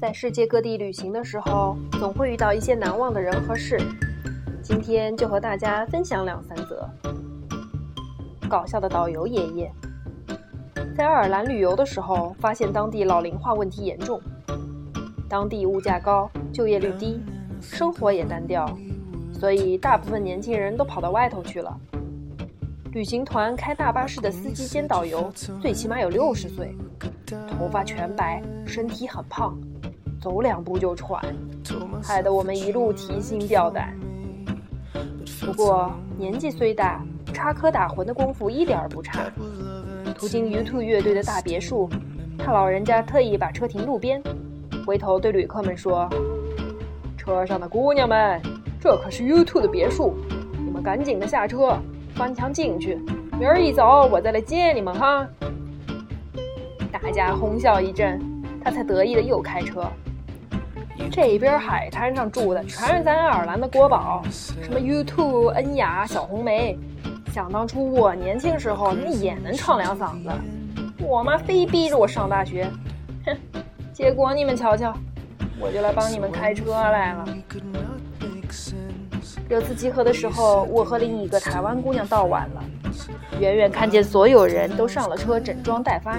[0.00, 3.78] 在世界各地旅行的时候，总会遇到一些难忘的人和事。
[4.62, 6.88] 今天就和大家分享两三则。
[8.48, 9.70] 搞笑的导游爷爷，
[10.96, 14.18] 在爱尔兰旅游的时候，发现当地老龄化问题严重，
[15.28, 17.20] 当地物价高，就业率低，
[17.60, 18.74] 生活也单调，
[19.34, 21.78] 所以大部分年轻人都跑到外头去了。
[22.92, 25.30] 旅行团开大巴士的司机兼导游，
[25.60, 26.74] 最起码有六十岁，
[27.50, 29.56] 头发全白，身体很胖，
[30.20, 31.18] 走两步就喘，
[32.02, 33.96] 害得我们一路提心吊胆。
[35.44, 37.02] 不过年纪虽大，
[37.32, 39.32] 插科打诨的功夫一点不差。
[40.14, 41.88] 途经 U2 乐队的大别墅，
[42.36, 44.22] 他老人家特意把车停路边，
[44.86, 46.06] 回头对旅客们说
[47.16, 48.38] ：“车上的姑娘们，
[48.78, 50.14] 这可是 U2 的别墅，
[50.62, 51.78] 你们赶紧的下车。”
[52.12, 52.96] 翻墙进去，
[53.38, 55.26] 明儿一早我再来接你们哈！
[56.92, 58.20] 大家哄笑一阵，
[58.62, 59.90] 他才得意的又开车。
[61.08, 66.76] 这边海滩上住的全是咱爱尔兰的国宝，什么 U2、恩雅、小红梅。
[67.32, 70.30] 想当初我年轻时候，那也能唱两嗓子。
[70.98, 72.68] 我妈非逼着我上大学，
[73.24, 73.36] 哼！
[73.92, 74.92] 结果你们瞧瞧，
[75.60, 77.24] 我就来帮你们开车来了。
[79.48, 82.64] 这次集合的时候，我和另一个台湾姑娘到晚了，
[83.40, 86.18] 远远看见所有人都上了车，整装待发，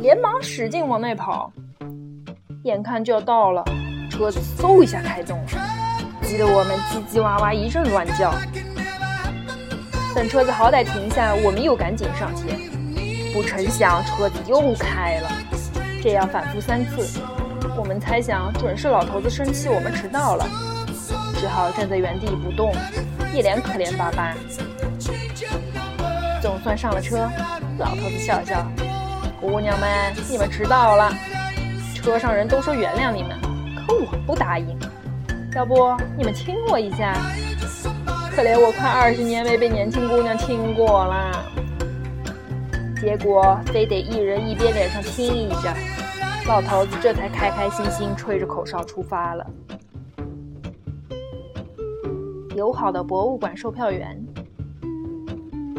[0.00, 1.52] 连忙使劲往那跑。
[2.64, 3.64] 眼看就要到了，
[4.10, 5.48] 车子嗖一下开动了，
[6.22, 8.34] 急得我们叽叽哇哇一阵乱叫。
[10.14, 12.58] 等车子好歹停下，我们又赶紧上前，
[13.32, 15.30] 不成想车子又开了。
[16.02, 17.18] 这样反复三次，
[17.78, 20.46] 我们猜想准是老头子生气我们迟到了。
[21.36, 22.74] 只好站在原地不动，
[23.32, 24.34] 一脸可怜巴巴。
[26.42, 27.26] 总算上了车，
[27.78, 28.66] 老头子笑笑
[29.40, 31.10] ：“姑娘们，你们迟到了。
[32.02, 33.38] 车上人都说原谅你们，
[33.76, 34.76] 可我不答应。
[35.54, 37.14] 要不你们亲我一下？
[38.34, 41.44] 可怜我快二十年没被年轻姑娘亲过了。
[43.00, 45.76] 结果非得一人一边脸上亲一下，
[46.48, 49.46] 老头子这才开开心心吹着口哨出发了。”
[52.56, 54.18] 友好的博物馆售票员。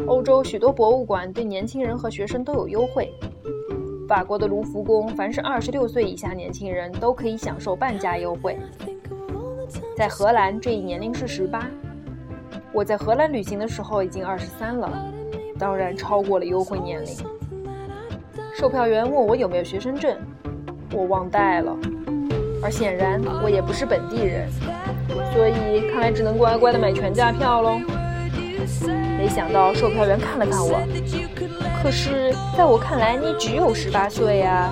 [0.06, 3.12] 欧洲许多博物馆对年轻人和学生都有优惠。
[4.08, 8.58] 法国的卢浮宫，凡是二十六岁以下年轻人都可以享受半价优惠。
[9.96, 11.66] 在荷兰，这一年龄是十八。
[12.72, 14.90] 我在荷兰旅行的时候已经二十三了，
[15.58, 17.10] 当然超过了优惠年龄。
[18.54, 20.16] 售票员问我有没有学生证，
[20.92, 21.76] 我忘带了。
[22.62, 24.48] 而显然我也不是本地人。
[25.34, 27.80] 所以看来只能乖乖的买全价票喽。
[29.18, 30.80] 没想到售票员看了看我，
[31.82, 34.70] 可是在我看来你只有十八岁呀。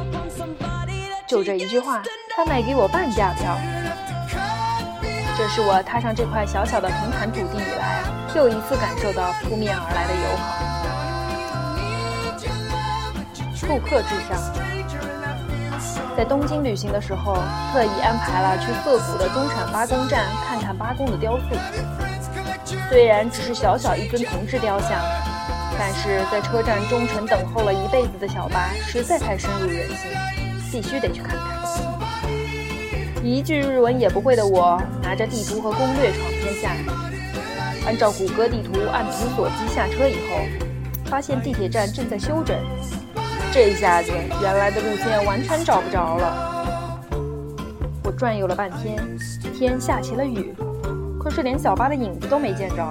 [1.26, 2.02] 就这一句话，
[2.34, 3.56] 他卖给我半价票。
[5.38, 8.02] 这是我踏上这块小小的平坦土地以来，
[8.34, 10.58] 又一次感受到扑面而来的友好。
[13.66, 14.36] 顾客至上。
[16.16, 17.34] 在东京旅行的时候，
[17.72, 21.56] 特意安排了去涩谷的中产八公站看看八公的雕塑。
[22.88, 25.00] 虽然只是小小一尊铜制雕像，
[25.78, 30.10] 但是在车站忠诚等候了一辈子的小巴实在太深入人心，
[30.70, 31.60] 必须得去看看。
[33.22, 36.70] 一句日文也不会的我，拿着地图和攻略闯天下。
[37.86, 40.36] 按照谷歌地图按图索骥下车以后，
[41.06, 42.56] 发现地铁站正在修整。
[43.52, 44.10] 这下子，
[44.40, 47.10] 原来的路线完全找不着了。
[48.04, 48.96] 我转悠了半天，
[49.54, 50.54] 天下起了雨，
[51.30, 52.90] 可是连小巴的影子都没见着。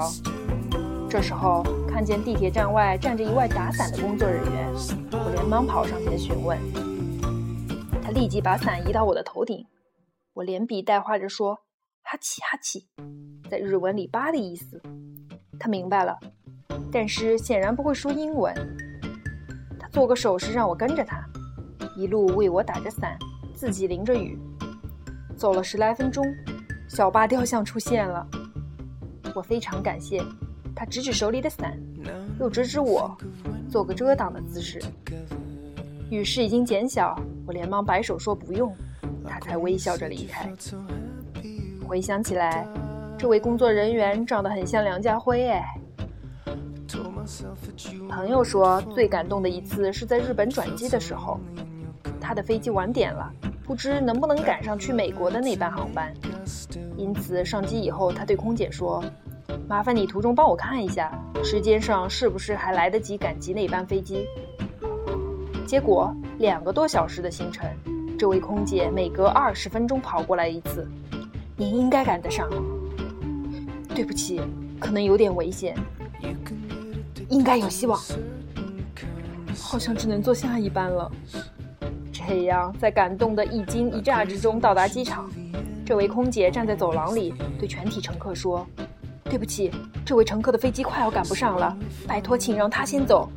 [1.10, 4.74] 这时候，看见地铁站外站着一位打伞的工作人员，
[5.12, 6.58] 我连忙跑上前询问。
[8.02, 9.66] 他立即把伞移到我的头顶，
[10.36, 11.56] 我连比带画着说
[12.02, 12.88] ：“哈气哈气”，
[13.52, 14.82] 在日文里“巴”的意思。
[15.60, 16.18] 他明白了，
[16.94, 18.56] 但是显然不会说英文。
[19.78, 21.22] 他做个手势让我跟着他，
[21.98, 23.20] 一路为我打着伞，
[23.54, 24.40] 自己淋着雨。
[25.36, 26.24] 走了十来分钟，
[26.90, 28.28] 小巴雕像出现了。
[29.36, 30.24] 我非常感谢
[30.76, 31.80] 他，指指手里的伞，
[32.40, 33.16] 又指指我，
[33.70, 34.82] 做个遮挡的姿势。
[36.10, 37.16] 雨势已经减小，
[37.46, 38.76] 我连忙摆手说不用，
[39.28, 40.52] 他才微笑着离开。
[41.88, 42.68] 回想起来，
[43.20, 45.64] 这位工作人员长得很像梁家辉哎。
[48.10, 51.40] 朋友说，最感动的一次是在日本转机的时候，
[52.20, 53.32] 他的飞机晚点了，
[53.64, 56.12] 不知能不能赶上去美国的那班航班。
[56.98, 59.04] 因此上机以后，他对空姐说
[59.68, 61.12] ：“麻烦你途中帮我看一下，
[61.44, 64.26] 时间上是不是还来得及赶集那班飞机。”
[65.66, 67.70] 结果两个多小时的行程，
[68.18, 70.88] 这位空姐每隔二十分钟跑过来一次。
[71.56, 72.50] 您应该赶得上。
[73.94, 74.42] 对不起，
[74.80, 75.76] 可能有点危险。
[77.28, 78.00] 应该有希望。
[79.56, 81.12] 好像只能坐下一班了。
[82.12, 85.30] 这样，在感动的一惊一乍之中到达机场。
[85.90, 88.64] 这位空姐站在走廊里，对全体乘客说
[89.26, 89.72] ：“对不起，
[90.06, 91.76] 这位乘客的飞机快要赶不上了，
[92.08, 93.28] 拜托，请让他先走。”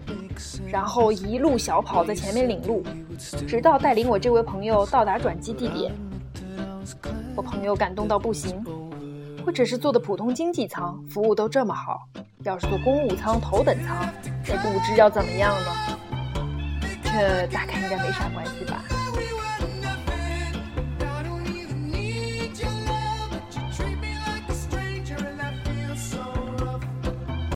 [0.71, 2.85] 然后一路小跑在前面领路，
[3.49, 5.91] 直到带领我这位朋友到达转机地点。
[7.35, 8.63] 我朋友感动到不行。
[9.47, 12.07] 或者是坐的普通经济舱，服务都这么好，
[12.45, 14.07] 要是坐公务舱、头等舱，
[14.47, 15.99] 那不知要怎么样了。
[17.03, 18.85] 这大概应该没啥关系吧。